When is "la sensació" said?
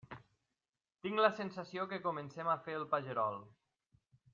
1.25-1.85